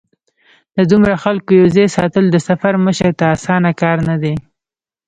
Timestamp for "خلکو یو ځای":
1.23-1.87